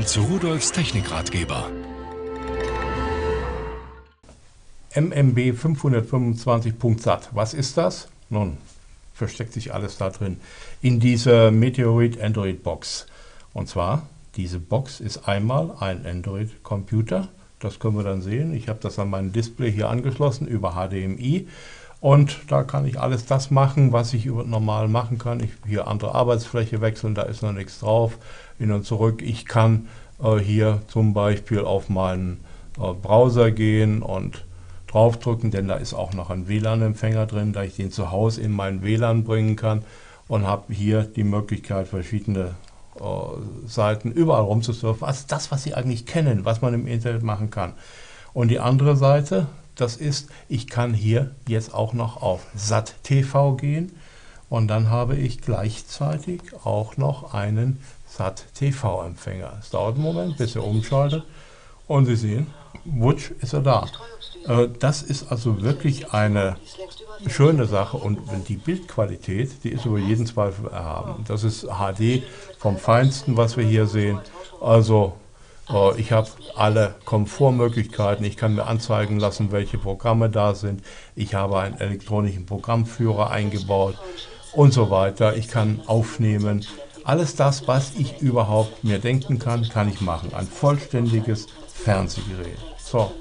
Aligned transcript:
willkommen 0.00 0.06
zu 0.06 0.22
Rudolfs 0.22 0.72
Technikratgeber. 0.72 1.70
MMB 4.94 5.38
525.SAT. 5.52 7.28
Was 7.32 7.52
ist 7.52 7.76
das? 7.76 8.08
Nun, 8.30 8.56
versteckt 9.12 9.52
sich 9.52 9.74
alles 9.74 9.98
da 9.98 10.08
drin. 10.08 10.38
In 10.80 11.00
dieser 11.00 11.50
Meteorit 11.50 12.20
Android 12.20 12.62
Box. 12.62 13.06
Und 13.52 13.68
zwar, 13.68 14.06
diese 14.36 14.58
Box 14.58 15.00
ist 15.00 15.28
einmal 15.28 15.72
ein 15.80 16.06
Android 16.06 16.62
Computer. 16.62 17.28
Das 17.58 17.78
können 17.78 17.96
wir 17.96 18.04
dann 18.04 18.22
sehen. 18.22 18.54
Ich 18.54 18.68
habe 18.68 18.78
das 18.80 18.98
an 18.98 19.10
mein 19.10 19.32
Display 19.32 19.70
hier 19.70 19.90
angeschlossen 19.90 20.46
über 20.46 20.72
HDMI. 20.72 21.46
Und 22.00 22.38
da 22.48 22.62
kann 22.62 22.86
ich 22.86 22.98
alles 22.98 23.26
das 23.26 23.50
machen, 23.50 23.92
was 23.92 24.14
ich 24.14 24.24
normal 24.24 24.88
machen 24.88 25.18
kann. 25.18 25.40
Ich 25.40 25.50
hier 25.66 25.86
andere 25.86 26.14
Arbeitsfläche 26.14 26.80
wechseln, 26.80 27.14
da 27.14 27.22
ist 27.22 27.42
noch 27.42 27.52
nichts 27.52 27.80
drauf. 27.80 28.18
Hin 28.58 28.72
und 28.72 28.84
zurück. 28.84 29.22
Ich 29.22 29.44
kann 29.44 29.88
äh, 30.22 30.38
hier 30.38 30.82
zum 30.88 31.12
Beispiel 31.12 31.60
auf 31.60 31.88
meinen 31.88 32.40
äh, 32.78 32.92
Browser 32.94 33.50
gehen 33.50 34.02
und 34.02 34.44
draufdrücken, 34.86 35.50
denn 35.50 35.68
da 35.68 35.76
ist 35.76 35.94
auch 35.94 36.14
noch 36.14 36.30
ein 36.30 36.48
WLAN-Empfänger 36.48 37.26
drin, 37.26 37.52
da 37.52 37.62
ich 37.62 37.76
den 37.76 37.92
zu 37.92 38.10
Hause 38.10 38.40
in 38.40 38.52
mein 38.52 38.82
WLAN 38.82 39.24
bringen 39.24 39.56
kann 39.56 39.84
und 40.26 40.46
habe 40.46 40.72
hier 40.72 41.02
die 41.02 41.24
Möglichkeit, 41.24 41.88
verschiedene 41.88 42.54
äh, 42.98 43.02
Seiten 43.66 44.10
überall 44.10 44.42
rumzusurfen. 44.42 45.06
Also 45.06 45.24
das, 45.28 45.50
was 45.50 45.62
Sie 45.62 45.74
eigentlich 45.74 46.06
kennen, 46.06 46.44
was 46.44 46.62
man 46.62 46.74
im 46.74 46.86
Internet 46.86 47.22
machen 47.22 47.50
kann. 47.50 47.74
Und 48.32 48.48
die 48.48 48.60
andere 48.60 48.96
Seite, 48.96 49.46
das 49.80 49.96
ist, 49.96 50.28
ich 50.48 50.66
kann 50.66 50.94
hier 50.94 51.34
jetzt 51.48 51.74
auch 51.74 51.92
noch 51.92 52.22
auf 52.22 52.46
SAT-TV 52.54 53.54
gehen 53.54 53.92
und 54.48 54.68
dann 54.68 54.90
habe 54.90 55.16
ich 55.16 55.40
gleichzeitig 55.40 56.40
auch 56.64 56.96
noch 56.96 57.34
einen 57.34 57.80
SAT-TV-Empfänger. 58.08 59.52
Es 59.60 59.70
dauert 59.70 59.94
einen 59.94 60.04
Moment, 60.04 60.36
bis 60.36 60.56
er 60.56 60.64
umschaltet 60.64 61.24
und 61.86 62.06
Sie 62.06 62.16
sehen, 62.16 62.48
wutsch 62.84 63.30
ist 63.40 63.52
er 63.52 63.62
da. 63.62 63.86
Äh, 64.46 64.68
das 64.78 65.02
ist 65.02 65.30
also 65.30 65.62
wirklich 65.62 66.12
eine 66.12 66.56
schöne 67.26 67.66
Sache 67.66 67.96
und 67.96 68.18
die 68.48 68.56
Bildqualität, 68.56 69.64
die 69.64 69.70
ist 69.70 69.84
über 69.84 69.98
jeden 69.98 70.26
Zweifel 70.26 70.68
erhaben. 70.68 71.24
Das 71.28 71.44
ist 71.44 71.66
HD 71.66 72.22
vom 72.58 72.76
Feinsten, 72.76 73.36
was 73.36 73.56
wir 73.56 73.64
hier 73.64 73.86
sehen. 73.86 74.20
Also 74.60 75.14
ich 75.96 76.10
habe 76.10 76.28
alle 76.56 76.96
Komfortmöglichkeiten. 77.04 78.24
Ich 78.24 78.36
kann 78.36 78.56
mir 78.56 78.66
anzeigen 78.66 79.20
lassen, 79.20 79.52
welche 79.52 79.78
Programme 79.78 80.28
da 80.28 80.54
sind. 80.54 80.82
Ich 81.14 81.34
habe 81.34 81.60
einen 81.60 81.78
elektronischen 81.78 82.44
Programmführer 82.44 83.30
eingebaut 83.30 83.96
und 84.52 84.72
so 84.72 84.90
weiter. 84.90 85.36
Ich 85.36 85.46
kann 85.46 85.80
aufnehmen. 85.86 86.66
Alles 87.04 87.36
das, 87.36 87.68
was 87.68 87.92
ich 87.96 88.20
überhaupt 88.20 88.82
mir 88.82 88.98
denken 88.98 89.38
kann, 89.38 89.68
kann 89.68 89.88
ich 89.88 90.00
machen. 90.00 90.34
Ein 90.34 90.48
vollständiges 90.48 91.46
Fernsehgerät. 91.72 92.58
So, 92.78 93.12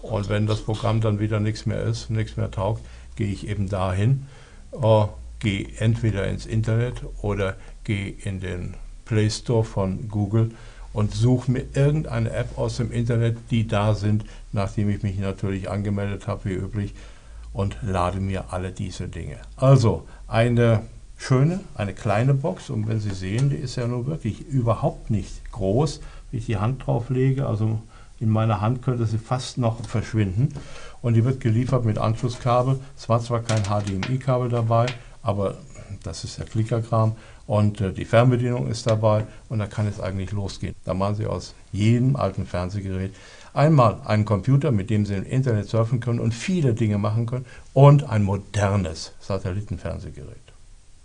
und 0.00 0.30
wenn 0.30 0.46
das 0.46 0.62
Programm 0.62 1.02
dann 1.02 1.20
wieder 1.20 1.40
nichts 1.40 1.66
mehr 1.66 1.82
ist, 1.82 2.08
nichts 2.08 2.38
mehr 2.38 2.50
taugt, 2.50 2.82
gehe 3.16 3.30
ich 3.30 3.46
eben 3.46 3.68
dahin, 3.68 4.26
äh, 4.72 5.04
gehe 5.40 5.68
entweder 5.78 6.26
ins 6.26 6.46
Internet 6.46 7.02
oder 7.20 7.56
gehe 7.84 8.14
in 8.24 8.40
den 8.40 8.74
Play 9.04 9.28
Store 9.30 9.64
von 9.64 10.08
Google 10.08 10.52
und 10.92 11.14
suche 11.14 11.50
mir 11.50 11.64
irgendeine 11.74 12.30
App 12.30 12.58
aus 12.58 12.78
dem 12.78 12.92
Internet, 12.92 13.36
die 13.50 13.66
da 13.66 13.94
sind, 13.94 14.24
nachdem 14.52 14.88
ich 14.90 15.02
mich 15.02 15.18
natürlich 15.18 15.70
angemeldet 15.70 16.26
habe, 16.26 16.46
wie 16.46 16.54
üblich, 16.54 16.94
und 17.52 17.76
lade 17.82 18.20
mir 18.20 18.52
alle 18.52 18.72
diese 18.72 19.08
Dinge. 19.08 19.36
Also 19.56 20.06
eine 20.26 20.82
schöne, 21.16 21.60
eine 21.74 21.94
kleine 21.94 22.34
Box 22.34 22.70
und 22.70 22.88
wenn 22.88 23.00
Sie 23.00 23.14
sehen, 23.14 23.50
die 23.50 23.56
ist 23.56 23.76
ja 23.76 23.86
nur 23.86 24.06
wirklich 24.06 24.46
überhaupt 24.46 25.10
nicht 25.10 25.52
groß, 25.52 26.00
wie 26.30 26.38
ich 26.38 26.46
die 26.46 26.58
Hand 26.58 26.86
drauf 26.86 27.10
lege, 27.10 27.46
also 27.46 27.80
in 28.20 28.30
meiner 28.30 28.60
Hand 28.60 28.82
könnte 28.82 29.06
sie 29.06 29.18
fast 29.18 29.58
noch 29.58 29.84
verschwinden 29.86 30.48
und 31.02 31.14
die 31.14 31.24
wird 31.24 31.40
geliefert 31.40 31.84
mit 31.84 31.98
Anschlusskabel. 31.98 32.80
Es 32.96 33.08
war 33.08 33.20
zwar 33.20 33.42
kein 33.42 33.62
HDMI-Kabel 33.62 34.48
dabei, 34.48 34.86
aber 35.22 35.56
das 36.02 36.24
ist 36.24 36.38
der 36.38 36.46
Klickerkram 36.46 37.16
und 37.46 37.80
äh, 37.80 37.92
die 37.92 38.04
Fernbedienung 38.04 38.68
ist 38.68 38.86
dabei 38.86 39.24
und 39.48 39.58
da 39.58 39.66
kann 39.66 39.86
es 39.86 40.00
eigentlich 40.00 40.32
losgehen. 40.32 40.74
Da 40.84 40.94
machen 40.94 41.16
Sie 41.16 41.26
aus 41.26 41.54
jedem 41.72 42.16
alten 42.16 42.46
Fernsehgerät 42.46 43.14
einmal 43.54 44.00
einen 44.04 44.24
Computer, 44.24 44.70
mit 44.70 44.90
dem 44.90 45.06
Sie 45.06 45.14
im 45.14 45.24
Internet 45.24 45.68
surfen 45.68 46.00
können 46.00 46.20
und 46.20 46.32
viele 46.32 46.74
Dinge 46.74 46.98
machen 46.98 47.26
können 47.26 47.46
und 47.74 48.04
ein 48.04 48.22
modernes 48.22 49.12
Satellitenfernsehgerät. 49.20 50.36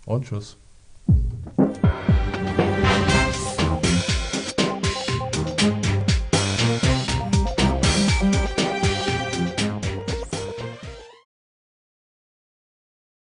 Und 0.06 0.26
tschüss. 0.26 0.56